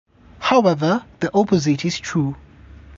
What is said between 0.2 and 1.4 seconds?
However, the